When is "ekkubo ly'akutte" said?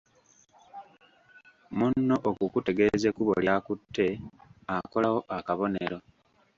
3.09-4.07